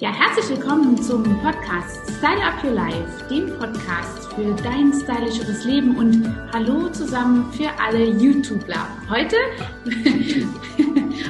[0.00, 5.96] Ja, herzlich willkommen zum Podcast Style Up Your Life, dem Podcast für dein stylischeres Leben
[5.96, 8.86] und hallo zusammen für alle YouTuber.
[9.10, 9.36] Heute,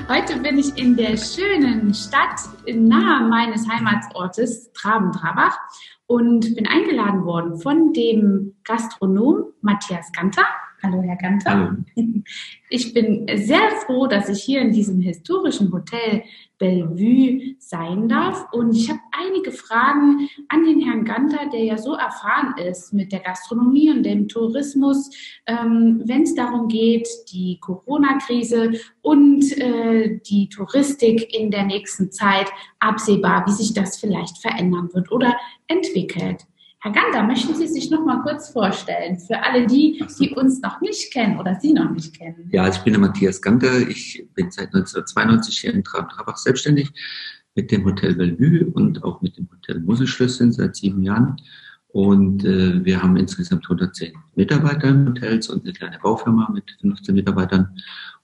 [0.09, 5.59] heute bin ich in der schönen Stadt nahe meines Heimatsortes Traben-Trabach
[6.07, 10.45] und bin eingeladen worden von dem Gastronom Matthias Ganter.
[10.83, 11.51] Hallo, Herr Ganter.
[11.51, 11.77] Hallo.
[12.71, 16.23] Ich bin sehr froh, dass ich hier in diesem historischen Hotel
[16.59, 18.47] Bellevue sein darf.
[18.53, 23.11] Und ich habe einige Fragen an den Herrn Ganter, der ja so erfahren ist mit
[23.11, 25.09] der Gastronomie und dem Tourismus,
[25.47, 32.51] ähm, wenn es darum geht, die Corona-Krise und äh, die Touristik in der nächsten Zeit
[32.81, 35.35] absehbar, wie sich das vielleicht verändern wird oder
[35.69, 36.45] entwickelt.
[36.81, 40.81] Herr Gander, möchten Sie sich noch mal kurz vorstellen für alle die, die uns noch
[40.81, 42.49] nicht kennen oder Sie noch nicht kennen?
[42.53, 43.81] Ja, ich bin der Matthias Gander.
[43.89, 46.93] Ich bin seit 1992 hier in Trabach selbstständig
[47.57, 51.37] mit dem Hotel Bellevue und auch mit dem Hotel Muselschlösschen seit sieben Jahren.
[51.89, 57.13] Und äh, wir haben insgesamt 110 Mitarbeiter im Hotels und eine kleine Baufirma mit 15
[57.13, 57.77] Mitarbeitern.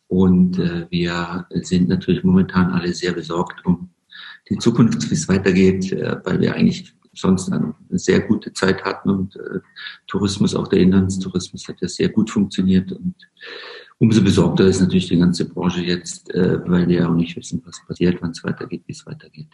[0.06, 3.90] Und äh, wir sind natürlich momentan alle sehr besorgt um
[4.48, 9.10] die Zukunft, wie es weitergeht, äh, weil wir eigentlich sonst eine sehr gute Zeit hatten
[9.10, 9.60] und äh,
[10.06, 13.14] Tourismus, auch der Inlandstourismus hat ja sehr gut funktioniert und
[13.98, 17.62] umso besorgter ist natürlich die ganze Branche jetzt, äh, weil wir ja auch nicht wissen,
[17.64, 19.48] was passiert, wann es weitergeht, wie es weitergeht.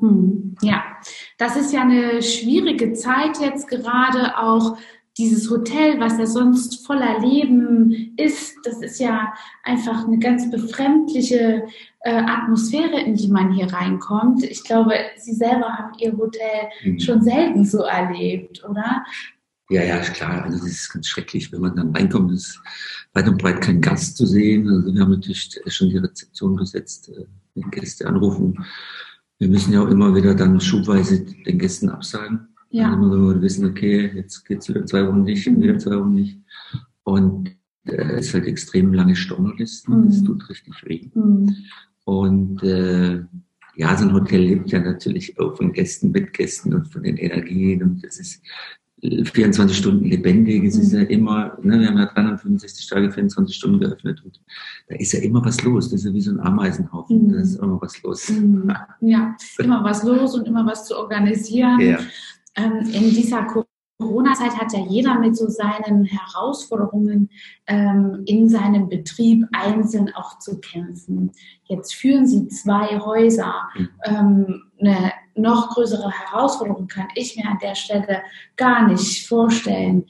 [0.00, 0.82] Hm, ja,
[1.38, 4.76] das ist ja eine schwierige Zeit jetzt gerade auch
[5.16, 11.64] dieses Hotel, was ja sonst voller Leben ist, das ist ja einfach eine ganz befremdliche
[12.00, 14.42] äh, Atmosphäre, in die man hier reinkommt.
[14.42, 16.98] Ich glaube, Sie selber haben Ihr Hotel mhm.
[16.98, 19.04] schon selten so erlebt, oder?
[19.70, 20.44] Ja, ja, klar.
[20.44, 22.60] Also das ist ganz schrecklich, wenn man dann reinkommt, ist
[23.12, 24.68] weit und breit kein Gast zu sehen.
[24.68, 28.64] Also wir haben natürlich schon die Rezeption gesetzt, äh, wenn Gäste anrufen.
[29.38, 32.53] Wir müssen ja auch immer wieder dann schubweise den Gästen absagen.
[32.74, 32.92] Ja.
[32.92, 35.96] Also immer wir wissen, okay, jetzt geht es wieder zwei Wochen nicht und wieder zwei
[35.96, 36.40] Wochen nicht.
[37.04, 37.50] Und
[37.84, 40.00] äh, es ist halt extrem lange Stornolisten.
[40.00, 40.08] Mhm.
[40.08, 41.08] Das tut richtig weh.
[41.14, 41.54] Mhm.
[42.04, 43.22] Und äh,
[43.76, 47.16] ja, so ein Hotel lebt ja natürlich auch von Gästen, mit Gästen und von den
[47.16, 47.80] Energien.
[47.84, 48.42] Und es ist
[49.02, 50.64] 24 Stunden lebendig.
[50.64, 51.06] Es ist ja mhm.
[51.06, 54.40] immer, ne, wir haben ja 365 Tage, 24 Stunden geöffnet und
[54.88, 55.90] da ist ja immer was los.
[55.90, 57.28] Das ist ja wie so ein Ameisenhaufen.
[57.28, 57.32] Mhm.
[57.32, 58.30] Da ist immer was los.
[58.30, 58.72] Mhm.
[59.00, 61.80] Ja, immer was los und immer was zu organisieren.
[61.80, 61.98] Ja.
[62.56, 63.46] Ähm, in dieser
[63.98, 67.30] Corona-Zeit hat ja jeder mit so seinen Herausforderungen
[67.66, 71.32] ähm, in seinem Betrieb einzeln auch zu kämpfen.
[71.64, 73.54] Jetzt führen Sie zwei Häuser.
[73.74, 73.88] Mhm.
[74.04, 78.22] Ähm, eine noch größere Herausforderung kann ich mir an der Stelle
[78.56, 80.06] gar nicht vorstellen.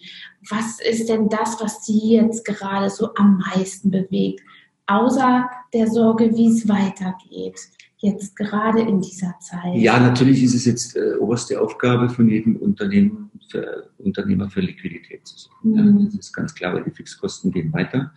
[0.50, 4.43] Was ist denn das, was Sie jetzt gerade so am meisten bewegt?
[4.87, 7.59] Außer der Sorge, wie es weitergeht
[8.04, 9.75] jetzt gerade in dieser Zeit?
[9.76, 15.26] Ja, natürlich ist es jetzt äh, oberste Aufgabe von jedem Unternehmen, für, Unternehmer für Liquidität
[15.26, 15.70] zu sorgen.
[15.70, 15.98] Mhm.
[15.98, 18.12] Ja, das ist ganz klar, weil die Fixkosten gehen weiter.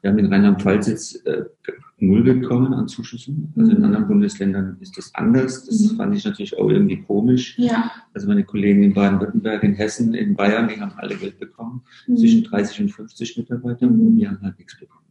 [0.00, 1.44] Wir haben in Rheinland-Pfalz jetzt äh,
[1.98, 3.52] null bekommen an Zuschüssen.
[3.56, 3.78] Also mhm.
[3.78, 5.64] in anderen Bundesländern ist das anders.
[5.64, 5.96] Das mhm.
[5.96, 7.58] fand ich natürlich auch irgendwie komisch.
[7.58, 7.90] Ja.
[8.14, 11.82] Also meine Kollegen in Baden-Württemberg, in Hessen, in Bayern, die haben alle Geld bekommen.
[12.06, 12.16] Mhm.
[12.16, 13.96] Zwischen 30 und 50 Mitarbeitern.
[13.96, 14.06] Mhm.
[14.06, 15.01] Und wir haben halt nichts bekommen.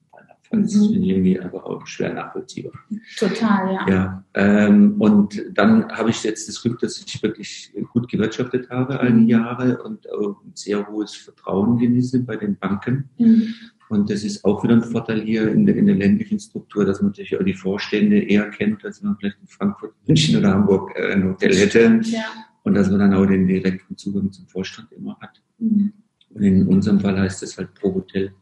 [0.51, 0.81] Das mhm.
[0.81, 2.73] ist irgendwie aber auch schwer nachvollziehbar.
[3.17, 3.89] Total, ja.
[3.89, 8.99] ja ähm, und dann habe ich jetzt das Glück, dass ich wirklich gut gewirtschaftet habe
[8.99, 9.29] all die mhm.
[9.29, 13.09] Jahre und auch ein sehr hohes Vertrauen genieße bei den Banken.
[13.17, 13.53] Mhm.
[13.87, 17.01] Und das ist auch wieder ein Vorteil hier in der, in der ländlichen Struktur, dass
[17.01, 20.91] man natürlich auch die Vorstände eher kennt, als man vielleicht in Frankfurt, München oder Hamburg
[20.95, 21.99] äh, ein Hotel hätte.
[22.03, 22.23] Ja.
[22.63, 25.41] Und dass man dann auch den direkten Zugang zum Vorstand immer hat.
[25.59, 25.93] Mhm.
[26.29, 28.33] Und in unserem Fall heißt es halt pro Hotel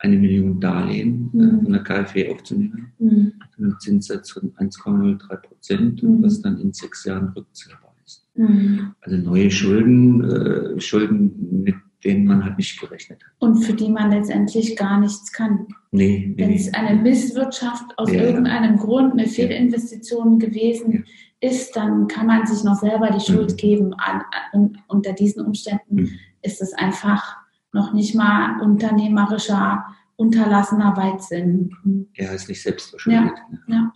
[0.00, 1.62] eine Million Darlehen äh, mhm.
[1.62, 3.32] von der KfW aufzunehmen, mhm.
[3.38, 6.22] mit einem Zinssatz von 1,03 Prozent, mhm.
[6.22, 8.26] was dann in sechs Jahren rückzahlbar ist.
[8.34, 8.94] Mhm.
[9.02, 13.30] Also neue Schulden, äh, Schulden, mit denen man halt nicht gerechnet hat.
[13.40, 15.66] Und für die man letztendlich gar nichts kann.
[15.90, 16.32] Nee.
[16.36, 18.22] Wenn es eine Misswirtschaft aus ja.
[18.22, 21.04] irgendeinem Grund, eine Fehlinvestition gewesen
[21.42, 21.50] ja.
[21.50, 23.56] ist, dann kann man sich noch selber die Schuld mhm.
[23.56, 23.94] geben.
[23.98, 24.22] An,
[24.52, 26.10] an, unter diesen Umständen mhm.
[26.40, 27.39] ist es einfach
[27.72, 29.84] noch nicht mal unternehmerischer,
[30.16, 32.08] unterlassener Weitsinn.
[32.14, 33.38] Ja, ist nicht selbstverständlich.
[33.66, 33.92] Ja, ja.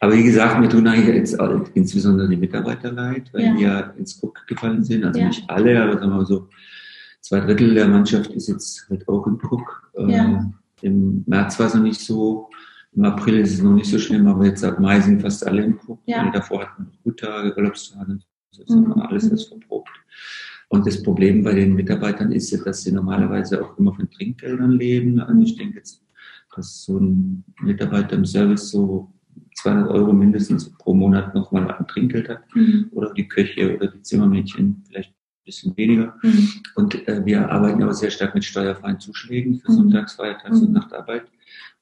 [0.00, 1.38] Aber wie gesagt, mir tun eigentlich jetzt
[1.74, 3.54] insbesondere die Mitarbeiter leid, weil ja.
[3.54, 5.04] die ja ins Guck gefallen sind.
[5.04, 5.26] Also ja.
[5.26, 6.48] nicht alle, aber sagen wir mal so,
[7.20, 9.92] zwei Drittel der Mannschaft ist jetzt halt auch im Guck.
[9.98, 10.24] Ja.
[10.24, 12.48] Ähm, Im März war es noch nicht so,
[12.92, 15.64] im April ist es noch nicht so schlimm, aber jetzt ab Mai sind fast alle
[15.64, 16.00] im Guck.
[16.06, 16.30] Ja.
[16.30, 18.18] davor hatten wir Guttage, Urlaubstage,
[18.50, 18.92] das ist mhm.
[18.94, 19.90] alles als verprobt.
[20.70, 24.70] Und das Problem bei den Mitarbeitern ist ja, dass sie normalerweise auch immer von Trinkgeldern
[24.70, 25.18] leben.
[25.18, 26.00] Also ich denke jetzt,
[26.54, 29.12] dass so ein Mitarbeiter im Service so
[29.56, 32.42] 200 Euro mindestens pro Monat nochmal an Trinkgeld hat.
[32.54, 32.86] Mhm.
[32.92, 36.16] Oder die Köche oder die Zimmermädchen vielleicht ein bisschen weniger.
[36.22, 36.48] Mhm.
[36.76, 39.76] Und äh, wir arbeiten aber sehr stark mit steuerfreien Zuschlägen für mhm.
[39.76, 40.74] Sonntags-, Feiertags- und mhm.
[40.74, 41.24] Nachtarbeit.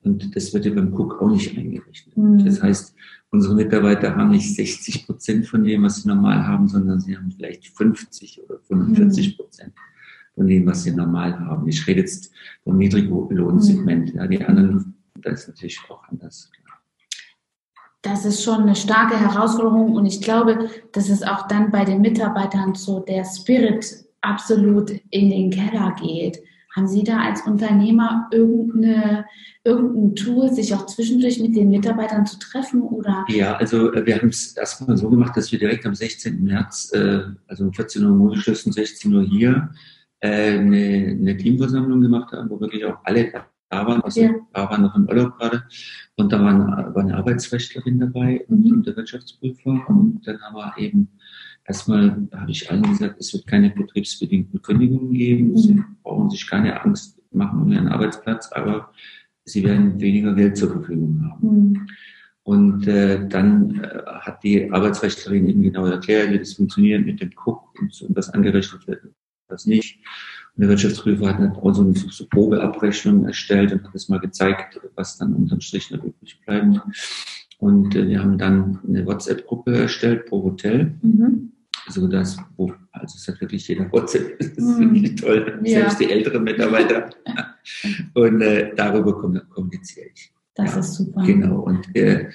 [0.02, 2.16] Und das wird ja beim Cook auch nicht eingerechnet.
[2.16, 2.42] Mhm.
[2.42, 2.94] Das heißt,
[3.30, 7.30] unsere Mitarbeiter haben nicht 60 Prozent von dem, was sie normal haben, sondern sie haben
[7.30, 9.72] vielleicht 50 oder 45 Prozent
[10.34, 11.68] von dem, was sie normal haben.
[11.68, 12.32] Ich rede jetzt
[12.64, 14.14] vom Niedriglohnsegment.
[14.14, 16.50] Ja, die anderen, das ist natürlich auch anders.
[18.02, 22.00] Das ist schon eine starke Herausforderung und ich glaube, dass es auch dann bei den
[22.00, 26.40] Mitarbeitern so der Spirit absolut in den Keller geht.
[26.78, 29.24] Haben Sie da als Unternehmer irgendeine,
[29.64, 32.82] irgendein Tool, sich auch zwischendurch mit den Mitarbeitern zu treffen?
[32.82, 33.24] Oder?
[33.30, 36.40] Ja, also äh, wir haben es erstmal so gemacht, dass wir direkt am 16.
[36.44, 39.70] März, äh, also um 14 Uhr Modeschluss und 16 Uhr hier,
[40.20, 43.32] äh, eine, eine Teamversammlung gemacht haben, wo wirklich auch alle
[43.70, 44.00] da waren.
[44.02, 44.30] Also ja.
[44.52, 45.64] da waren noch im Urlaub gerade.
[46.14, 48.72] Und da war eine Arbeitsrechtlerin dabei mhm.
[48.72, 49.84] und der Wirtschaftsprüfer.
[49.88, 51.08] Und dann haben wir eben
[51.68, 55.50] erstmal, habe ich allen gesagt, es wird keine betriebsbedingten Kündigungen geben.
[55.50, 55.56] Mhm.
[55.56, 58.90] Sie brauchen sich keine Angst machen um ihren Arbeitsplatz, aber
[59.44, 61.48] sie werden weniger Geld zur Verfügung haben.
[61.48, 61.86] Mhm.
[62.42, 67.30] Und äh, dann äh, hat die Arbeitsrechtlerin eben genau erklärt, wie das funktioniert mit dem
[67.44, 69.02] Cook und, und was angerechnet wird
[69.48, 69.98] das nicht.
[70.54, 74.80] Und der Wirtschaftsprüfer hat auch so eine so Probeabrechnung erstellt und hat es mal gezeigt,
[74.94, 76.80] was dann unterm Strich noch übrig bleibt.
[77.58, 80.94] Und äh, wir haben dann eine WhatsApp-Gruppe erstellt pro Hotel.
[81.02, 81.52] Mhm.
[81.88, 85.80] So dass, wo, also es hat wirklich jeder WhatsApp, das ist wirklich toll, ja.
[85.80, 87.10] selbst die älteren Mitarbeiter.
[88.14, 89.18] und äh, darüber
[89.48, 90.32] kommuniziere ich.
[90.54, 91.24] Das ja, ist super.
[91.24, 91.60] Genau.
[91.60, 92.30] Und äh,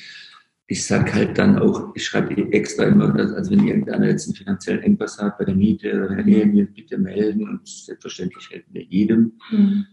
[0.67, 4.81] ich sage halt dann auch, ich schreibe extra immer, also wenn irgendeiner jetzt einen finanziellen
[4.81, 9.33] Engpass hat bei der Miete oder der Nähe, bitte melden und selbstverständlich helfen wir jedem.
[9.51, 9.85] Mhm.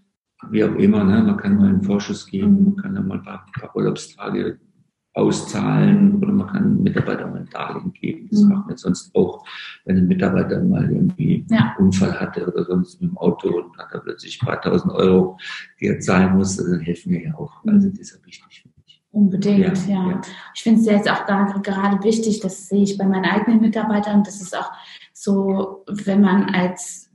[0.51, 1.23] Wie auch immer, ne?
[1.23, 4.59] man kann mal einen Vorschuss geben, man kann dann mal ein paar, ein paar Urlaubstage
[5.15, 8.29] auszahlen oder man kann Mitarbeiter mal ein Darlehen geben.
[8.31, 8.49] Das mhm.
[8.51, 9.45] machen wir sonst auch,
[9.85, 11.75] wenn ein Mitarbeiter mal irgendwie ja.
[11.77, 14.93] einen Unfall hatte oder sonst mit dem Auto und hat da plötzlich ein paar tausend
[14.93, 15.37] Euro,
[15.81, 17.65] die er zahlen muss, dann helfen wir ja auch.
[17.67, 17.93] Also mhm.
[17.93, 18.65] das ist ja wichtig.
[19.13, 20.11] Unbedingt, ja.
[20.11, 20.21] ja.
[20.55, 24.41] Ich finde es jetzt auch gerade wichtig, das sehe ich bei meinen eigenen Mitarbeitern, das
[24.41, 24.71] ist auch
[25.13, 27.10] so, wenn man als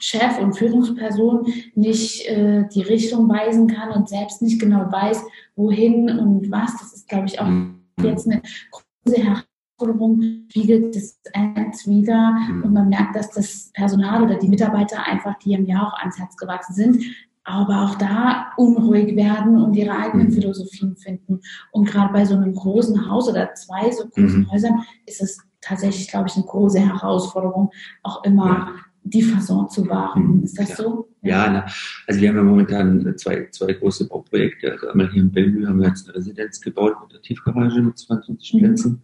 [0.00, 5.24] Chef und Führungsperson nicht äh, die Richtung weisen kann und selbst nicht genau weiß,
[5.56, 7.80] wohin und was, das ist, glaube ich, auch mhm.
[8.02, 12.64] jetzt eine große Herausforderung, spiegelt das eins wieder mhm.
[12.64, 16.18] und man merkt, dass das Personal oder die Mitarbeiter einfach, die im Jahr auch ans
[16.18, 17.04] Herz gewachsen sind,
[17.48, 20.32] aber auch da unruhig werden und ihre eigenen mhm.
[20.32, 21.40] Philosophien finden.
[21.72, 24.50] Und gerade bei so einem großen Haus oder zwei so großen mhm.
[24.50, 27.70] Häusern ist es tatsächlich, glaube ich, eine große Herausforderung,
[28.02, 28.74] auch immer.
[29.02, 30.38] Die Fasson zu wahren.
[30.38, 30.44] Mhm.
[30.44, 30.76] Ist das ja.
[30.76, 31.08] so?
[31.22, 31.66] Ja, na,
[32.06, 34.72] also wir haben ja momentan zwei, zwei große Bauprojekte.
[34.72, 37.98] Also einmal hier in Bellevue haben wir jetzt eine Residenz gebaut mit der Tiefgarage mit
[37.98, 38.58] 22 mhm.
[38.58, 39.02] Plätzen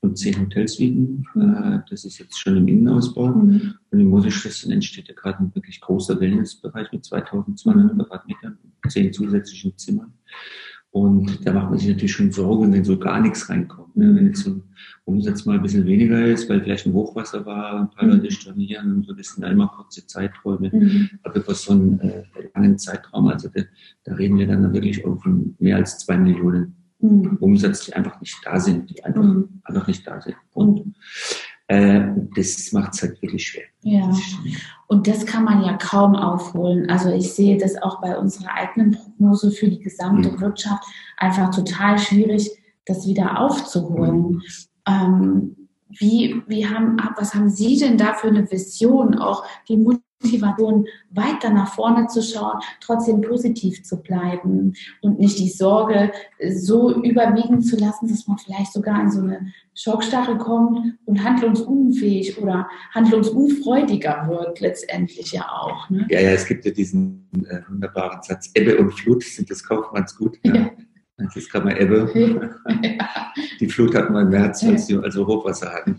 [0.00, 1.26] und zehn Hotelsuiten.
[1.34, 1.54] Mhm.
[1.54, 3.28] Äh, das ist jetzt schon im Innenausbau.
[3.28, 3.74] Mhm.
[3.90, 7.98] Und in Moselschlösschen entsteht ja gerade ein wirklich großer Wellnessbereich mit 2200 mhm.
[7.98, 8.58] Quadratmetern,
[8.88, 10.12] zehn zusätzlichen Zimmern.
[10.96, 13.94] Und da macht man sich natürlich schon Sorgen, wenn so gar nichts reinkommt.
[13.98, 14.16] Ne?
[14.16, 14.62] Wenn jetzt so ein
[15.04, 18.94] Umsatz mal ein bisschen weniger ist, weil vielleicht ein Hochwasser war, ein paar Leute stornieren
[18.94, 20.70] und so, sind ja immer kurze Zeiträume.
[20.72, 21.10] Mhm.
[21.22, 22.22] Aber über so einen äh,
[22.54, 23.60] langen Zeitraum, also da,
[24.04, 27.36] da reden wir dann wirklich auch von mehr als zwei Millionen mhm.
[27.40, 29.60] Umsatz, die einfach nicht da sind, die einfach, mhm.
[29.64, 30.36] einfach nicht da sind.
[30.54, 30.94] Und
[31.68, 32.00] äh,
[32.36, 33.64] das macht es halt wirklich schwer.
[33.82, 34.10] Ja,
[34.86, 36.88] und das kann man ja kaum aufholen.
[36.88, 40.40] Also ich sehe das auch bei unserer eigenen Prognose für die gesamte mhm.
[40.40, 40.84] Wirtschaft
[41.16, 42.50] einfach total schwierig,
[42.84, 44.20] das wieder aufzuholen.
[44.20, 44.42] Mhm.
[44.86, 45.56] Ähm,
[45.88, 49.76] wie, wie haben, was haben Sie denn da für eine Vision, auch die
[50.22, 56.12] Motivation, weiter nach vorne zu schauen, trotzdem positiv zu bleiben und nicht die Sorge
[56.54, 62.38] so überwiegen zu lassen, dass man vielleicht sogar in so eine Schockstarre kommt und handlungsunfähig
[62.38, 65.88] oder handlungsunfreudiger wird, letztendlich ja auch.
[65.90, 66.06] Ne?
[66.10, 70.16] Ja, ja, es gibt ja diesen äh, wunderbaren Satz, Ebbe und Flut sind des Kaufmanns
[70.16, 70.38] gut.
[70.44, 70.54] Ja.
[70.54, 70.70] ja.
[71.18, 72.50] Das ist gerade mal Ebbe.
[72.82, 73.32] Ja.
[73.60, 75.96] Die Flut hatten wir im März, als wir also Hochwasser hatten.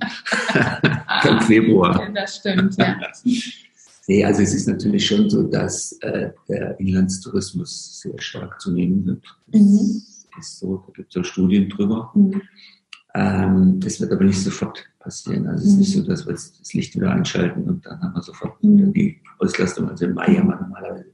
[1.28, 2.02] Im Februar.
[2.02, 2.96] Ja, das stimmt, ja.
[4.08, 9.24] Nee, also es ist natürlich schon so, dass äh, der Inlandstourismus sehr stark zunehmen wird.
[9.48, 10.02] Mhm.
[10.40, 12.12] ist so, da gibt es auch Studien drüber.
[12.16, 12.42] Mhm.
[13.14, 15.48] Ähm, das wird aber nicht sofort passieren.
[15.48, 18.14] Also es ist nicht so, dass wir jetzt das Licht wieder einschalten und dann haben
[18.14, 18.94] wir sofort mhm.
[18.94, 19.90] die Auslastung.
[19.90, 21.06] Also im Mai haben wir normalerweise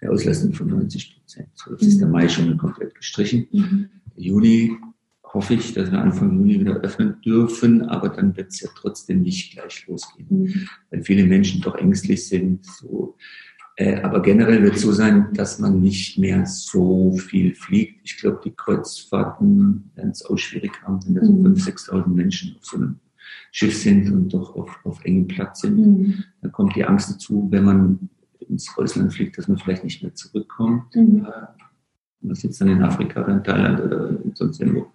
[0.00, 1.48] eine Auslastung von 90 Prozent.
[1.54, 3.46] So, jetzt ist der Mai schon komplett gestrichen.
[3.52, 3.88] Mhm.
[4.16, 4.76] Juni
[5.32, 9.22] hoffe ich, dass wir Anfang Juni wieder öffnen dürfen, aber dann wird es ja trotzdem
[9.22, 10.68] nicht gleich losgehen, mhm.
[10.90, 12.66] weil viele Menschen doch ängstlich sind.
[12.66, 13.16] So,
[13.76, 18.00] Äh, aber generell wird es so sein, dass man nicht mehr so viel fliegt.
[18.04, 21.54] Ich glaube, die Kreuzfahrten werden es auch schwierig haben, wenn da so mhm.
[21.54, 22.96] 5.000, 6.000 Menschen auf so einem
[23.50, 25.78] Schiff sind und doch auf, auf engem Platz sind.
[25.78, 26.24] Mhm.
[26.42, 28.10] Dann kommt die Angst dazu, wenn man
[28.48, 30.94] ins Ausland fliegt, dass man vielleicht nicht mehr zurückkommt.
[30.94, 31.24] Mhm.
[31.24, 31.71] Äh,
[32.22, 34.86] man sitzt dann in Afrika oder in Thailand oder sonst irgendwo.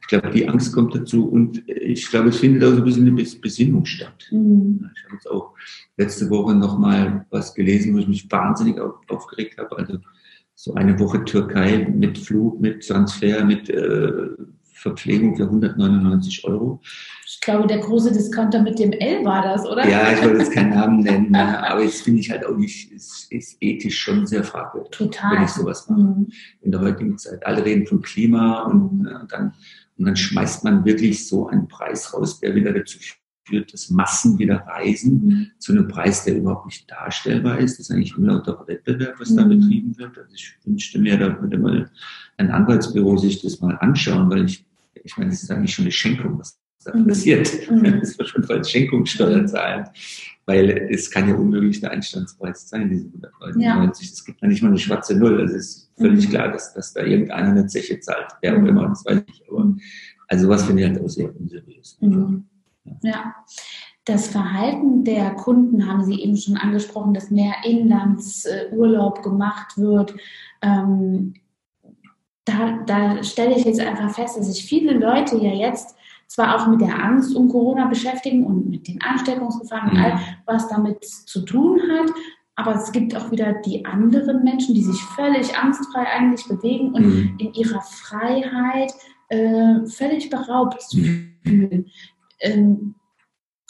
[0.00, 3.06] Ich glaube, die Angst kommt dazu und ich glaube, es findet auch so ein bisschen
[3.06, 4.28] eine Besinnung statt.
[4.30, 4.90] Mhm.
[4.94, 5.54] Ich habe jetzt auch
[5.96, 8.78] letzte Woche nochmal was gelesen, wo ich mich wahnsinnig
[9.08, 9.78] aufgeregt habe.
[9.78, 9.98] Also
[10.54, 14.28] so eine Woche Türkei mit Flug, mit Transfer, mit äh,
[14.74, 16.80] Verpflegung für 199 Euro.
[17.26, 19.88] Ich glaube, der große Discounter mit dem L war das, oder?
[19.88, 21.66] Ja, ich wollte jetzt keinen Namen nennen, ne?
[21.70, 25.36] aber jetzt finde ich halt auch nicht, ist, ist ethisch schon sehr fragwürdig, Total.
[25.36, 26.00] wenn ich sowas mache.
[26.00, 26.28] Mhm.
[26.60, 27.46] In der heutigen Zeit.
[27.46, 29.06] Alle reden von Klima und, mhm.
[29.20, 29.54] und, dann,
[29.96, 32.98] und dann schmeißt man wirklich so einen Preis raus, der wieder dazu
[33.44, 35.46] führt, dass Massen wieder reisen mhm.
[35.58, 37.78] zu einem Preis, der überhaupt nicht darstellbar ist.
[37.78, 39.60] Das ist eigentlich ein lauter Wettbewerb, was da mhm.
[39.60, 40.18] betrieben wird.
[40.18, 41.90] Also ich wünschte mir, da würde mal
[42.36, 44.64] ein Anwaltsbüro sich das mal anschauen, weil ich
[45.04, 47.06] ich meine, das ist eigentlich schon eine Schenkung, was da mhm.
[47.06, 47.48] passiert.
[47.70, 47.84] Mhm.
[48.00, 49.48] Das wird schon als Schenkungssteuer mhm.
[49.48, 49.88] zahlen,
[50.46, 53.62] weil es kann ja unmöglich der Einstandspreis sein, diese 190.
[53.62, 54.12] Ja.
[54.12, 55.40] Es gibt ja nicht mal eine schwarze Null.
[55.40, 56.30] Also es ist völlig mhm.
[56.30, 58.66] klar, dass, dass da irgendeiner eine Zeche zahlt, wer auch mhm.
[58.66, 59.42] immer, das weiß ich.
[59.50, 59.76] Aber
[60.28, 61.98] also was finde ich halt auch sehr unseriös.
[62.00, 62.44] Mhm.
[63.02, 63.34] Ja.
[64.04, 70.14] Das Verhalten der Kunden haben Sie eben schon angesprochen, dass mehr Inlandsurlaub gemacht wird.
[70.60, 71.34] Ähm,
[72.44, 76.66] da, da stelle ich jetzt einfach fest, dass sich viele Leute ja jetzt zwar auch
[76.66, 81.42] mit der Angst um Corona beschäftigen und mit den Ansteckungsgefahren und all, was damit zu
[81.42, 82.10] tun hat,
[82.56, 87.06] aber es gibt auch wieder die anderen Menschen, die sich völlig angstfrei eigentlich bewegen und
[87.06, 87.34] mhm.
[87.38, 88.92] in ihrer Freiheit
[89.28, 91.86] äh, völlig beraubt mhm.
[92.40, 92.94] Ähm,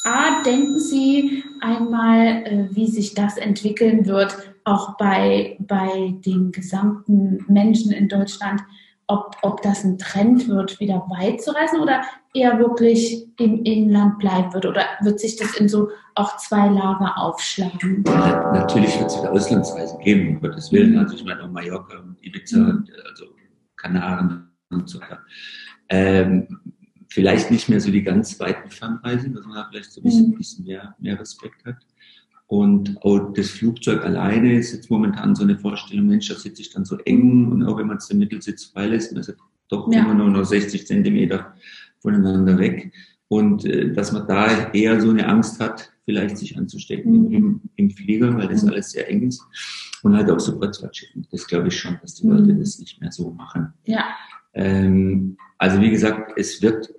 [0.05, 7.45] A, denken Sie einmal, äh, wie sich das entwickeln wird, auch bei, bei den gesamten
[7.49, 8.61] Menschen in Deutschland,
[9.07, 12.03] ob, ob das ein Trend wird, wieder weit zu reisen oder
[12.35, 14.67] eher wirklich im Inland bleiben wird?
[14.67, 18.05] Oder wird sich das in so auch zwei Lager aufschlagen?
[18.07, 20.93] Ja, natürlich wird es wieder Auslandsreisen geben, um Gottes Willen.
[20.93, 20.99] Mhm.
[20.99, 22.87] Also ich meine auch Mallorca und Ibiza, mhm.
[23.09, 23.27] also
[23.77, 25.21] Kanaren und so weiter.
[25.91, 26.74] Ähm,
[27.15, 30.29] vielleicht nicht mehr so die ganz weiten Fernreisen, dass man da vielleicht so ein bisschen,
[30.31, 30.35] mhm.
[30.35, 31.77] bisschen mehr, mehr Respekt hat.
[32.49, 36.71] Und auch das Flugzeug alleine ist jetzt momentan so eine Vorstellung, Mensch, da sitze ich
[36.71, 39.37] dann so eng und auch wenn man es den Mittelsitz freilässt, dann ist es
[39.69, 40.01] doch ja.
[40.01, 41.55] immer nur noch 60 Zentimeter
[42.01, 42.93] voneinander weg.
[43.29, 47.33] Und äh, dass man da eher so eine Angst hat, vielleicht sich anzustecken mhm.
[47.33, 48.71] im, im, Flieger, weil das mhm.
[48.71, 49.41] alles sehr eng ist.
[50.03, 51.29] Und halt auch so Kreuzfahrtschiffen.
[51.31, 52.59] Das glaube ich schon, dass die Leute mhm.
[52.59, 53.73] das nicht mehr so machen.
[53.87, 54.05] Ja.
[54.53, 56.93] Ähm, also wie gesagt, es wird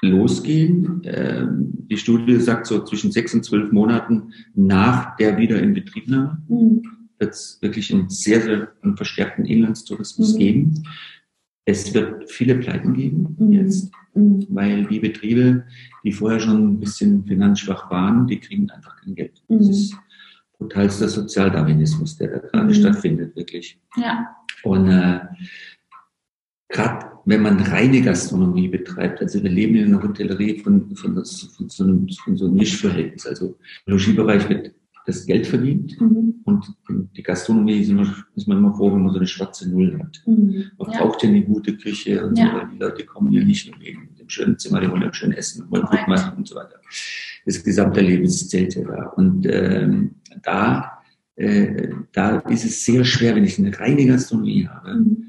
[0.00, 1.02] losgehen.
[1.04, 6.82] Ähm, die Studie sagt so zwischen sechs und zwölf Monaten nach der Wiederinbetriebnahme mhm.
[7.18, 10.38] wird es wirklich einen sehr, sehr einen verstärkten Inlandstourismus mhm.
[10.38, 10.82] geben.
[11.64, 13.52] Es wird viele Pleiten geben mhm.
[13.52, 14.46] jetzt, mhm.
[14.48, 15.64] weil die Betriebe,
[16.04, 19.42] die vorher schon ein bisschen finanzschwach waren, die kriegen einfach kein Geld.
[19.48, 19.70] Das mhm.
[19.70, 19.96] ist
[20.58, 22.74] brutalster Sozialdarwinismus, der da gerade mhm.
[22.74, 23.80] stattfindet, wirklich.
[23.96, 24.34] Ja.
[24.62, 25.20] Und äh,
[26.68, 31.42] gerade wenn man reine Gastronomie betreibt, also wir leben in einer Hotellerie von, von, das,
[31.56, 33.26] von, so, einem, von so einem Mischverhältnis.
[33.26, 34.72] Also im Logiebereich wird
[35.04, 36.36] das Geld verdient mhm.
[36.44, 36.66] und
[37.16, 40.22] die Gastronomie ist, immer, ist man immer froh, wenn man so eine schwarze Null hat.
[40.26, 40.70] Mhm.
[40.78, 40.98] Man ja.
[41.00, 42.46] braucht ja eine gute Küche und ja.
[42.46, 45.12] so, weil die Leute kommen ja nicht nur wegen dem schönen Zimmer, die wollen ja
[45.12, 46.76] schön essen, wollen gut machen und so weiter.
[47.44, 49.06] Das gesamte Leben zählt ja da.
[49.16, 50.98] Und ähm, da,
[51.36, 55.27] äh, da ist es sehr schwer, wenn ich eine reine Gastronomie habe, mhm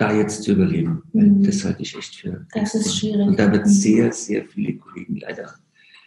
[0.00, 1.02] da jetzt zu überleben.
[1.12, 1.42] Mhm.
[1.42, 2.46] Das halte ich echt für.
[2.54, 3.26] Das ist schwierig.
[3.26, 3.70] Und da wird mhm.
[3.70, 5.54] sehr, sehr viele Kollegen leider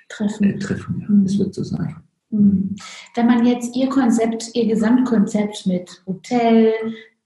[0.09, 0.43] treffen.
[0.43, 1.07] Äh, treffen ja.
[1.09, 1.23] Mhm.
[1.25, 1.95] Das wird so sein.
[2.31, 2.75] Mhm.
[3.15, 6.73] Wenn man jetzt Ihr Konzept, Ihr Gesamtkonzept mit Hotel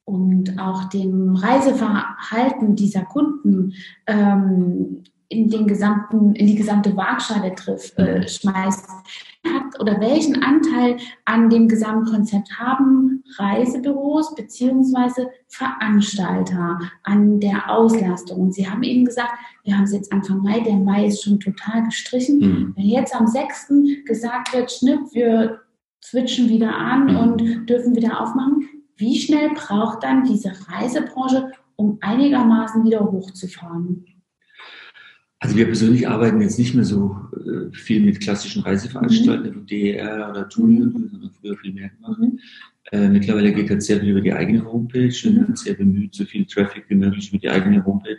[0.04, 3.74] und auch dem Reiseverhalten dieser Kunden
[4.06, 8.28] ähm, in den gesamten, in die gesamte Waagschale trifft, äh, mhm.
[8.28, 8.90] schmeißt,
[9.46, 18.42] hat oder welchen Anteil an dem Gesamtkonzept haben Reisebüros beziehungsweise Veranstalter an der Auslastung?
[18.42, 21.40] Und Sie haben eben gesagt, wir haben es jetzt Anfang Mai, der Mai ist schon
[21.40, 22.40] total gestrichen.
[22.40, 22.74] Mhm.
[22.76, 23.74] Wenn jetzt am 6.
[24.06, 25.62] gesagt wird, Schnipp, wir
[26.04, 27.18] switchen wieder an mhm.
[27.18, 34.06] und dürfen wieder aufmachen, wie schnell braucht dann diese Reisebranche, um einigermaßen wieder hochzufahren?
[35.40, 39.66] Also wir persönlich arbeiten jetzt nicht mehr so äh, viel mit klassischen Reiseveranstaltern, mhm.
[39.68, 41.10] DR oder Touren, mhm.
[41.12, 42.20] sondern früher viel mehr gemacht.
[42.20, 42.40] Mhm.
[42.92, 45.46] Äh, mittlerweile geht das sehr viel über die eigene Homepage und mhm.
[45.46, 48.18] sind sehr bemüht, so viel Traffic wie möglich über die eigene Homepage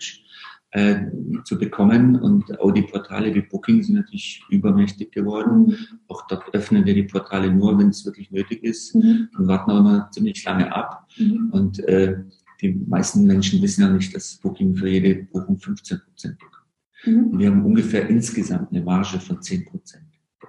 [0.71, 1.07] äh,
[1.45, 2.17] zu bekommen.
[2.17, 5.67] Und auch die Portale wie Booking sind natürlich übermächtig geworden.
[5.67, 5.77] Mhm.
[6.07, 9.29] Auch dort öffnen wir die Portale nur, wenn es wirklich nötig ist mhm.
[9.37, 11.09] und warten auch immer ziemlich lange ab.
[11.17, 11.49] Mhm.
[11.51, 12.17] Und äh,
[12.61, 16.58] die meisten Menschen wissen ja nicht, dass Booking für jede Buchung 15 Prozent bekommt.
[17.05, 17.39] Mhm.
[17.39, 20.05] Wir haben ungefähr insgesamt eine Marge von 10 Prozent,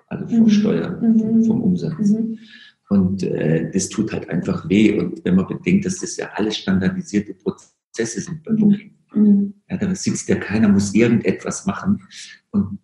[0.07, 0.49] also vor mhm.
[0.49, 1.43] Steuer mhm.
[1.45, 2.13] vom Umsatz.
[2.89, 4.99] Und äh, das tut halt einfach weh.
[4.99, 9.53] Und wenn man bedenkt, dass das ja alles standardisierte Prozesse sind bei Booking, Mhm.
[9.69, 12.03] Ja, da sitzt ja keiner, muss irgendetwas machen.
[12.51, 12.79] Und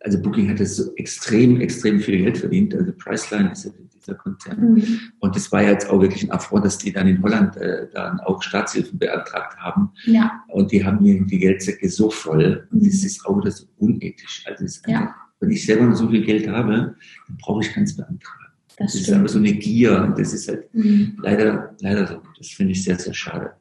[0.00, 2.74] also Booking hat das so extrem, extrem viel Geld verdient.
[2.74, 3.70] Also Priceline ist ja
[4.02, 4.74] dieser Konzern.
[4.74, 5.00] Mhm.
[5.20, 7.88] Und das war ja jetzt auch wirklich ein Affront, dass die dann in Holland äh,
[7.92, 9.90] dann auch Staatshilfen beantragt haben.
[10.04, 10.42] Ja.
[10.48, 12.66] Und die haben hier die Geldsäcke so voll.
[12.70, 12.86] Und mhm.
[12.86, 14.44] das ist auch das unethisch.
[14.46, 15.00] Also es ja.
[15.00, 16.94] einfach, wenn ich selber noch so viel Geld habe,
[17.26, 18.38] dann brauche ich keins beantragen.
[18.78, 21.18] Das, das ist aber so eine Gier und das ist halt mhm.
[21.22, 22.22] leider, leider so.
[22.38, 23.52] Das finde ich sehr, sehr schade.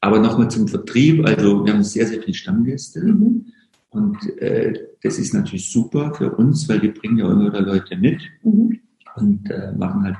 [0.00, 1.26] Aber nochmal zum Vertrieb.
[1.26, 3.02] Also wir haben sehr, sehr viele Stammgäste.
[3.02, 3.46] Mhm.
[3.92, 4.72] Und äh,
[5.02, 8.80] das ist natürlich super für uns, weil wir bringen ja immer wieder Leute mit mhm.
[9.16, 10.16] und äh, machen halt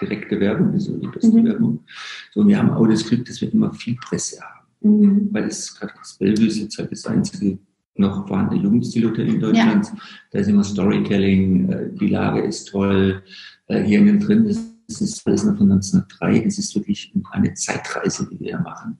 [0.00, 1.44] direkte Werbung, das ist so die beste mhm.
[1.44, 1.84] Werbung.
[2.32, 4.66] So, und wir haben auch das Glück, dass wir immer viel Presse haben.
[4.80, 5.28] Mhm.
[5.30, 7.58] Weil das gerade das Bellevue ist jetzt halt das einzige
[7.94, 9.86] noch vorhandene Jugendstilhotel in Deutschland.
[9.86, 9.92] Ja.
[10.30, 13.22] Da ist immer Storytelling, äh, die Lage ist toll.
[13.66, 16.44] Äh, hier innen drin ist es ist alles noch von 1903.
[16.44, 18.98] Es ist wirklich eine Zeitreise, die wir machen.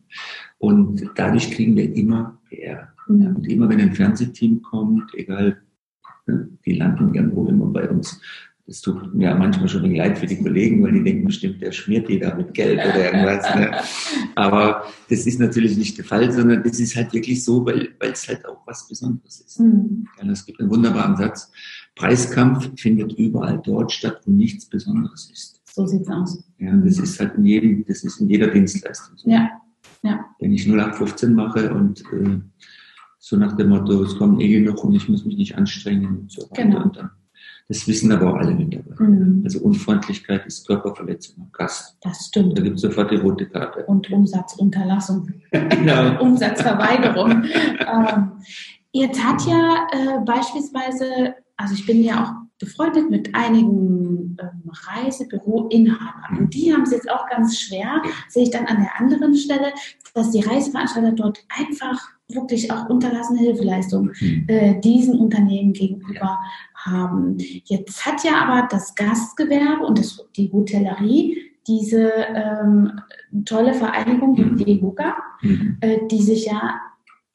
[0.58, 2.88] Und dadurch kriegen wir immer PR.
[3.08, 3.22] Mhm.
[3.22, 5.62] Ja, und immer wenn ein Fernsehteam kommt, egal,
[6.26, 8.20] ne, die landen irgendwo immer bei uns.
[8.66, 11.72] Das tut mir manchmal schon ein leid für die Kollegen, weil die denken bestimmt, der
[11.72, 13.54] schmiert die da mit Geld oder irgendwas.
[13.56, 13.72] Ne?
[14.36, 18.12] Aber das ist natürlich nicht der Fall, sondern das ist halt wirklich so, weil, weil
[18.12, 19.58] es halt auch was Besonderes ist.
[19.58, 20.06] Mhm.
[20.16, 21.50] Ja, es gibt einen wunderbaren Satz.
[21.96, 25.61] Preiskampf findet überall dort statt, wo nichts Besonderes ist.
[25.74, 26.44] So sieht's aus.
[26.58, 29.30] Ja, das ist halt in jedem, das ist in jeder Dienstleistung so.
[29.30, 29.50] Ja.
[30.02, 30.24] ja.
[30.38, 32.40] Wenn ich 0815 mache und äh,
[33.18, 36.32] so nach dem Motto, es kommen eh genug und ich muss mich nicht anstrengen und
[36.32, 36.62] so weiter.
[36.62, 36.82] Genau.
[36.82, 37.10] Und dann,
[37.68, 39.10] das wissen aber auch alle mittlerweile.
[39.10, 39.42] Mhm.
[39.44, 41.96] Also Unfreundlichkeit ist Körperverletzung am Gast.
[42.02, 42.58] Das stimmt.
[42.58, 43.86] Da gibt es sofort die rote Karte.
[43.86, 45.30] Und Umsatzunterlassung.
[45.50, 46.20] genau.
[46.22, 47.44] Umsatzverweigerung.
[47.44, 48.32] ähm,
[48.92, 56.38] jetzt hat ja äh, beispielsweise, also ich bin ja auch befreundet mit einigen ähm, Reisebüroinhabern.
[56.38, 59.72] Und die haben es jetzt auch ganz schwer, sehe ich dann an der anderen Stelle,
[60.14, 64.44] dass die Reiseveranstalter dort einfach wirklich auch unterlassene Hilfeleistungen hm.
[64.46, 66.38] äh, diesen Unternehmen gegenüber
[66.74, 67.36] haben.
[67.64, 73.00] Jetzt hat ja aber das Gastgewerbe und das, die Hotellerie diese ähm,
[73.44, 74.56] tolle Vereinigung, die hm.
[74.56, 75.76] DEHOGA, mhm.
[75.80, 76.80] äh, die sich ja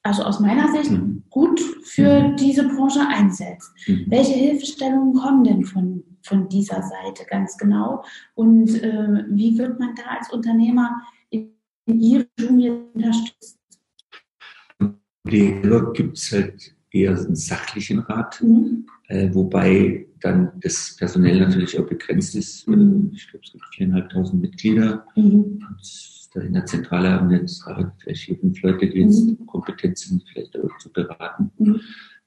[0.03, 1.16] also aus meiner Sicht, mhm.
[1.29, 2.35] Gut für mhm.
[2.37, 3.71] diese Branche einsetzt.
[3.87, 4.05] Mhm.
[4.07, 8.03] Welche Hilfestellungen kommen denn von, von dieser Seite ganz genau?
[8.35, 11.51] Und äh, wie wird man da als Unternehmer in,
[11.85, 13.59] in ihre Studie unterstützt?
[15.23, 18.85] Lehrer gibt es halt eher einen sachlichen Rat, mhm.
[19.07, 22.67] äh, wobei dann das personell natürlich auch begrenzt ist.
[22.67, 23.11] Mhm.
[23.13, 25.05] Ich glaube, es gibt viereinhalbtausend Mitglieder.
[25.15, 25.59] Mhm.
[25.67, 29.45] Und in der Zentrale haben wir jetzt vielleicht vier, fünf Leute, die jetzt mhm.
[29.45, 31.51] kompetent sind, vielleicht auch zu beraten.
[31.57, 31.79] Mhm.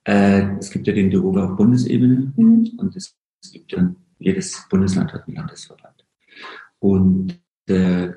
[0.04, 2.70] Äh, es gibt ja den Dialog auf Bundesebene mhm.
[2.78, 6.04] und es, es, gibt ja, jedes Bundesland hat einen Landesverband.
[6.78, 8.10] Und äh,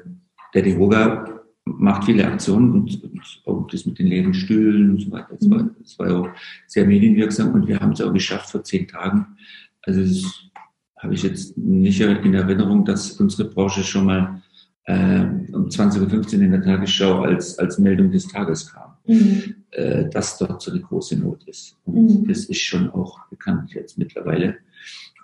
[0.54, 5.12] der Deroga macht viele Aktionen und, und, auch das mit den leeren Stühlen und so
[5.12, 5.36] weiter.
[5.40, 6.30] Das war, das war ja auch
[6.68, 9.38] sehr medienwirksam und wir haben es auch geschafft vor zehn Tagen.
[9.82, 10.50] Also das
[10.98, 14.42] habe ich jetzt nicht in Erinnerung, dass unsere Branche schon mal
[14.86, 15.22] äh,
[15.54, 19.56] um 20.15 Uhr in der Tagesschau als, als Meldung des Tages kam, mhm.
[19.72, 21.78] äh, dass dort so eine große Not ist.
[21.86, 22.28] Und mhm.
[22.28, 24.58] das ist schon auch bekannt jetzt mittlerweile.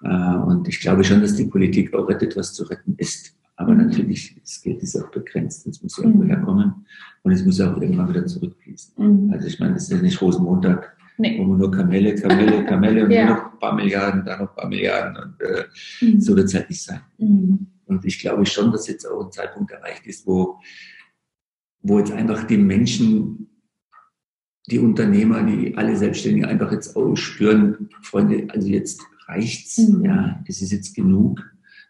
[0.03, 3.35] Äh, und ich glaube schon, dass die Politik auch rettet, was zu retten ist.
[3.57, 3.87] Aber mhm.
[3.87, 5.67] natürlich, das Geld ist auch begrenzt.
[5.67, 6.29] Es muss irgendwo mhm.
[6.29, 6.85] herkommen
[7.23, 8.93] und es muss auch irgendwann wieder zurückfließen.
[8.97, 9.33] Mhm.
[9.33, 11.37] Also ich meine, das ist ja nicht Rosenmontag, nee.
[11.37, 13.25] wo man nur Kamelle, Kamelle, Kamelle und ja.
[13.25, 15.17] nur noch ein paar Milliarden, da noch ein paar Milliarden.
[15.17, 16.21] Und äh, mhm.
[16.21, 17.01] so wird es halt nicht sein.
[17.89, 20.59] Und ich glaube schon, dass jetzt auch ein Zeitpunkt erreicht ist, wo,
[21.81, 23.47] wo jetzt einfach die Menschen,
[24.67, 30.05] die Unternehmer, die alle Selbstständigen einfach jetzt auch spüren, Freunde, also jetzt reicht's, mhm.
[30.05, 31.41] ja, das ist jetzt genug.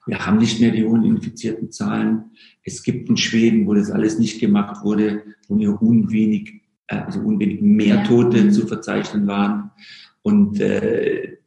[0.06, 2.32] Wir haben nicht mehr die hohen infizierten Zahlen.
[2.64, 7.20] Es gibt in Schweden, wo das alles nicht gemacht wurde, wo nur unwenig, äh, also
[7.20, 8.50] unwenig mehr Tote ja.
[8.50, 9.72] zu verzeichnen waren.
[10.22, 11.39] Und äh,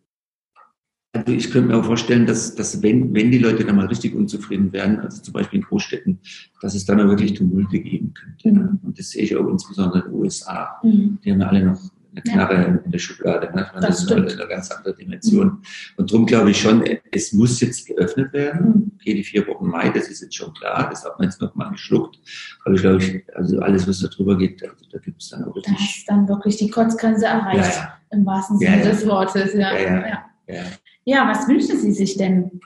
[1.12, 4.14] also ich könnte mir auch vorstellen, dass, dass wenn, wenn die Leute dann mal richtig
[4.14, 6.18] unzufrieden werden, also zum Beispiel in Großstädten,
[6.62, 8.60] dass es dann auch wirklich Tumulte geben könnte.
[8.60, 8.80] Mhm.
[8.82, 10.80] Und das sehe ich auch insbesondere in den USA.
[10.82, 11.18] Mhm.
[11.22, 11.80] Die haben ja alle noch
[12.12, 13.54] eine Knarre in der Schublade.
[13.54, 13.70] Ne?
[13.74, 15.46] Das, das ist eine, eine, ganz andere Dimension.
[15.46, 15.62] Mhm.
[15.96, 18.66] Und darum glaube ich schon, es muss jetzt geöffnet werden.
[18.66, 18.92] Mhm.
[18.94, 21.54] Okay, die vier Wochen Mai, das ist jetzt schon klar, das hat man jetzt noch
[21.54, 22.18] mal geschluckt.
[22.64, 25.54] Aber ich glaube, also alles, was da drüber geht, also da gibt es dann auch
[25.54, 25.76] wirklich...
[25.76, 27.98] Da ist dann wirklich die Kotzgrenze erreicht, ja, ja.
[28.12, 29.52] im wahrsten Sinne ja, des Wortes.
[29.52, 29.78] Ja.
[29.78, 30.06] Ja,
[30.48, 30.64] ja.
[31.04, 31.28] Ja.
[31.28, 32.60] was wünschen Sie sich denn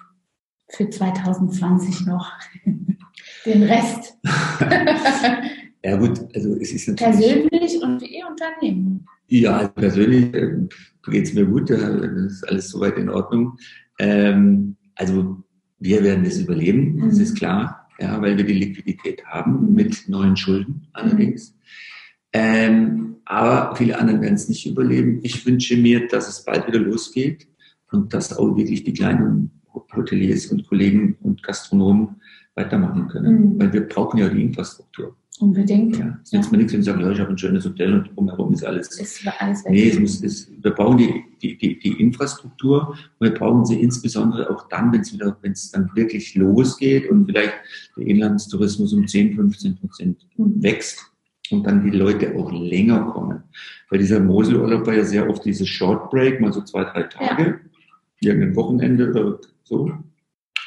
[0.68, 2.32] für 2020 noch?
[3.44, 4.18] Den Rest?
[5.84, 7.48] Ja gut, also es ist natürlich...
[7.48, 9.06] Persönlich und für Ihr Unternehmen?
[9.28, 10.52] Ja, also persönlich äh,
[11.08, 13.56] geht es mir gut, das ist alles soweit in Ordnung.
[14.00, 15.44] Ähm, also
[15.78, 17.08] wir werden das überleben, mhm.
[17.08, 19.74] das ist klar, ja, weil wir die Liquidität haben, mhm.
[19.74, 21.52] mit neuen Schulden allerdings.
[21.52, 21.56] Mhm.
[22.32, 25.20] Ähm, aber viele anderen werden es nicht überleben.
[25.22, 27.46] Ich wünsche mir, dass es bald wieder losgeht
[27.96, 29.50] und dass auch wirklich die kleinen
[29.94, 32.16] Hoteliers und Kollegen und Gastronomen
[32.54, 33.60] weitermachen können, mhm.
[33.60, 35.16] weil wir brauchen ja die Infrastruktur.
[35.38, 35.98] Unbedingt.
[35.98, 36.52] Ja, es nützt ja.
[36.52, 38.98] mir nichts, wenn ich sage, ja, ich habe ein schönes Hotel und drumherum ist alles.
[38.98, 39.72] Ist alles weg.
[39.72, 43.78] Nee, es muss, es, wir brauchen die, die, die, die Infrastruktur und wir brauchen sie
[43.82, 47.52] insbesondere auch dann, wenn es wieder, wenn es dann wirklich losgeht und vielleicht
[47.98, 50.62] der Inlandstourismus um 10, 15 Prozent mhm.
[50.62, 51.00] wächst
[51.50, 53.42] und dann die Leute auch länger kommen.
[53.90, 57.42] Weil dieser Moselurlaub war ja sehr oft dieses Short Break, mal so zwei, drei Tage,
[57.42, 57.65] ja.
[58.20, 59.92] Irgendein Wochenende oder so.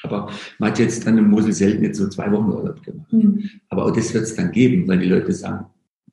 [0.03, 3.11] Aber man hat jetzt dann im Mosel selten jetzt so zwei Wochen Urlaub gemacht.
[3.11, 3.49] Mhm.
[3.69, 5.65] Aber auch das wird es dann geben, weil die Leute sagen,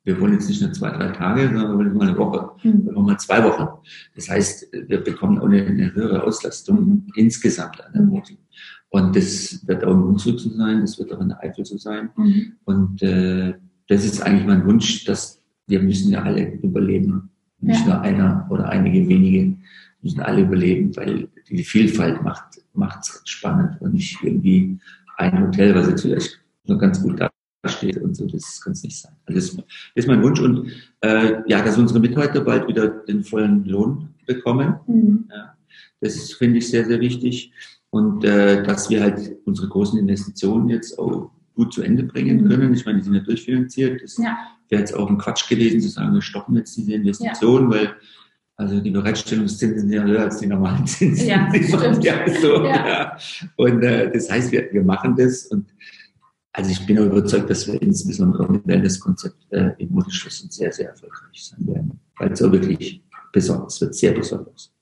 [0.07, 2.51] wir wollen jetzt nicht nur zwei, drei Tage, sondern wir wollen mal eine Woche.
[2.63, 2.87] Mhm.
[2.87, 3.67] Wir wollen mal zwei Wochen.
[4.15, 7.07] Das heißt, wir bekommen auch eine, eine höhere Auslastung mhm.
[7.17, 8.11] insgesamt an der mhm.
[8.11, 8.37] Mosel.
[8.91, 11.77] Und das wird auch in Hunsrück so sein, das wird auch in der Eifel so
[11.77, 12.11] sein.
[12.17, 12.53] Mhm.
[12.65, 13.55] Und äh,
[13.89, 17.31] das ist eigentlich mein Wunsch, dass wir müssen ja alle überleben.
[17.59, 17.95] Nicht ja.
[17.95, 19.57] nur einer oder einige wenige
[20.07, 24.79] müssen alle überleben, weil die Vielfalt macht es spannend und nicht irgendwie
[25.17, 27.21] ein Hotel, was jetzt vielleicht nur ganz gut
[27.63, 28.27] dasteht und so.
[28.27, 29.13] Das kann es nicht sein.
[29.27, 29.65] Also das, das,
[29.95, 34.77] ist mein Wunsch und äh, ja, dass unsere Mitarbeiter bald wieder den vollen Lohn bekommen.
[34.87, 35.29] Mhm.
[35.31, 35.55] Ja,
[36.01, 37.53] das finde ich sehr, sehr wichtig
[37.91, 42.49] und äh, dass wir halt unsere großen Investitionen jetzt auch gut zu Ende bringen mhm.
[42.49, 42.75] können.
[42.75, 44.03] Ich meine, die sind ja durchfinanziert.
[44.03, 44.37] Das ja.
[44.69, 47.79] wäre jetzt auch ein Quatsch gewesen zu sagen, wir stoppen jetzt diese Investitionen, ja.
[47.79, 47.97] weil
[48.57, 51.29] also die Bereitstellungszinsen sind ja höher als die normalen Zinsen.
[51.29, 52.03] Ja, stimmt.
[52.03, 52.89] Ja, so, ja.
[52.89, 53.19] ja.
[53.57, 55.67] Und äh, das heißt, wir, wir machen das und
[56.53, 61.45] also ich bin überzeugt, dass wir insbesondere mit Wellness-Konzept äh, im Mutterschluss sehr, sehr erfolgreich
[61.45, 62.01] sein werden.
[62.17, 64.73] Weil es so wirklich besonders wird, sehr besonders.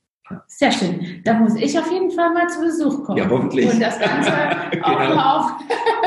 [0.46, 1.20] Sehr schön.
[1.24, 3.18] Da muss ich auf jeden Fall mal zu Besuch kommen.
[3.18, 3.70] Ja, hoffentlich.
[3.70, 4.30] Und das Ganze
[4.70, 4.86] genau.
[4.86, 5.50] auch auf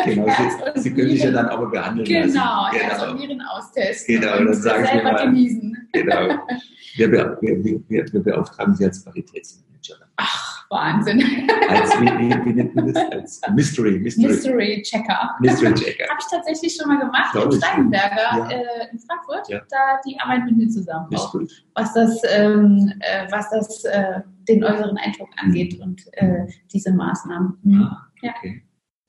[0.06, 0.26] genau.
[0.76, 2.34] Sie, Sie können sich ja dann aber behandeln genau, lassen.
[2.34, 4.20] Genau, Herz- und Nieren austesten.
[4.20, 5.90] Genau, und das sagen selber genießen.
[5.94, 6.30] Genau.
[6.96, 10.08] Wir, wir, wir, wir beauftragen Sie als Paritätsmanagerin.
[10.16, 11.22] Ach, Wahnsinn.
[11.70, 13.12] Als, wie, wie, nennt man das?
[13.12, 14.00] Als Mystery.
[14.00, 15.36] Mystery, Mystery Checker.
[15.40, 16.10] Mystery Checker.
[16.10, 18.50] Habe ich tatsächlich schon mal gemacht Glaube in Steinberger ja.
[18.50, 19.50] äh, in Frankfurt.
[19.50, 19.62] Ja.
[19.70, 21.08] Da die arbeiten mit mir zusammen.
[21.16, 21.36] Auch,
[21.76, 27.58] was das, ähm, äh, was das äh, den äußeren Eindruck angeht und äh, diese Maßnahmen.
[27.64, 27.84] Mhm.
[27.84, 28.64] Ah, okay.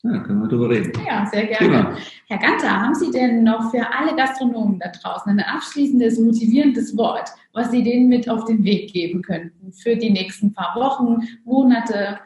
[0.04, 0.92] Ja, können wir darüber reden.
[1.04, 1.58] Ja, sehr gerne.
[1.58, 1.96] Prima.
[2.28, 7.30] Herr Ganter, haben Sie denn noch für alle Gastronomen da draußen ein abschließendes, motivierendes Wort,
[7.58, 12.18] was Sie denen mit auf den Weg geben könnten für die nächsten paar Wochen, Monate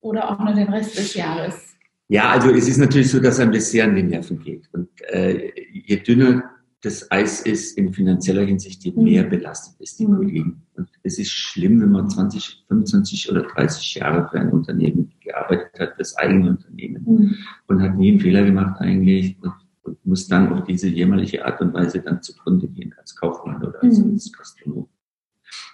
[0.00, 1.74] oder auch nur den Rest des Jahres?
[2.08, 4.68] Ja, also es ist natürlich so, dass einem das sehr an die Nerven geht.
[4.72, 6.44] Und äh, je dünner
[6.82, 9.30] das Eis ist in finanzieller Hinsicht, je mehr mhm.
[9.30, 10.16] belastet ist die mhm.
[10.16, 10.62] Kollegen.
[10.76, 15.78] Und es ist schlimm, wenn man 20, 25 oder 30 Jahre für ein Unternehmen gearbeitet
[15.80, 17.34] hat, das eigene Unternehmen, mhm.
[17.66, 19.52] und hat nie einen Fehler gemacht eigentlich und,
[19.86, 23.82] und, muss dann auf diese jämmerliche Art und Weise dann zugrunde gehen als Kaufmann oder
[23.82, 24.12] als, mhm.
[24.12, 24.88] als Gastronom.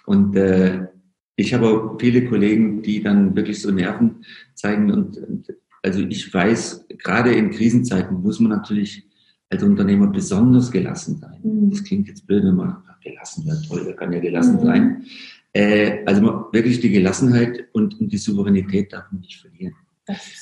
[0.05, 0.87] Und äh,
[1.35, 4.23] ich habe auch viele Kollegen, die dann wirklich so Nerven
[4.53, 9.05] zeigen und, und also ich weiß, gerade in Krisenzeiten muss man natürlich
[9.49, 11.39] als Unternehmer besonders gelassen sein.
[11.43, 11.71] Mhm.
[11.71, 14.65] Das klingt jetzt blöd, wenn man gelassen, ja toll, der kann ja gelassen mhm.
[14.65, 15.05] sein.
[15.51, 19.75] Äh, also wirklich die Gelassenheit und, und, die Souveränität darf man nicht verlieren.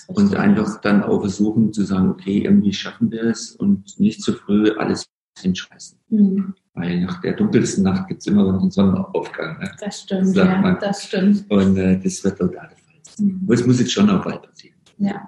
[0.07, 4.33] Und einfach dann auch versuchen zu sagen, okay, irgendwie schaffen wir es und nicht zu
[4.33, 5.07] früh alles
[5.39, 5.99] hinschmeißen.
[6.09, 6.55] Mhm.
[6.73, 9.59] Weil nach der dunkelsten Nacht gibt es immer noch einen Sonnenaufgang.
[9.59, 9.71] Ne?
[9.79, 11.51] Das stimmt, das ja, das stimmt.
[11.51, 13.25] Und äh, das wird total der Fall sein.
[13.25, 13.41] Mhm.
[13.43, 14.77] Aber es muss jetzt schon auch bald passieren.
[14.97, 15.27] Ja.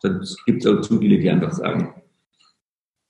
[0.00, 1.94] Sonst gibt es auch zu viele, die einfach sagen,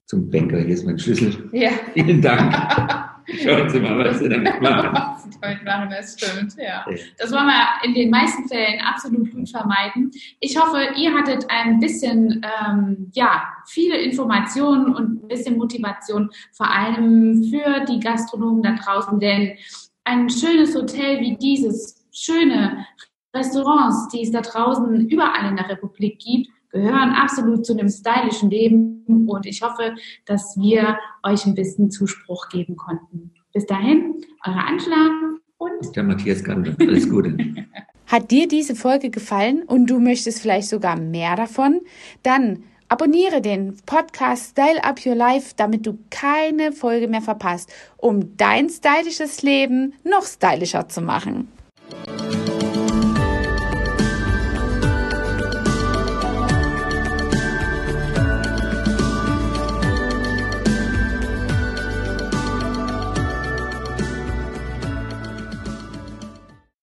[0.07, 0.59] zum Banker.
[0.59, 1.49] Hier ist mein Schlüssel.
[1.53, 1.71] Ja.
[1.95, 2.55] Vielen Dank.
[3.43, 4.91] Schauen Sie mal, was Sie damit machen.
[4.93, 6.85] Was Sie damit machen, das stimmt, ja.
[7.19, 10.11] Das wollen wir in den meisten Fällen absolut gut vermeiden.
[10.41, 16.71] Ich hoffe, ihr hattet ein bisschen, ähm, ja, viele Informationen und ein bisschen Motivation, vor
[16.71, 19.57] allem für die Gastronomen da draußen, denn
[20.05, 22.87] ein schönes Hotel wie dieses, schöne
[23.35, 28.51] Restaurants, die es da draußen überall in der Republik gibt, gehören absolut zu einem stylischen
[28.51, 29.95] Leben und ich hoffe,
[30.27, 33.33] dass wir euch ein bisschen Zuspruch geben konnten.
[33.53, 34.15] Bis dahin,
[34.47, 35.11] eure Angela
[35.59, 36.75] und der Matthias Gander.
[36.81, 37.37] Alles Gute.
[38.07, 41.81] Hat dir diese Folge gefallen und du möchtest vielleicht sogar mehr davon?
[42.23, 48.37] Dann abonniere den Podcast Style Up Your Life, damit du keine Folge mehr verpasst, um
[48.37, 51.49] dein stylisches Leben noch stylischer zu machen.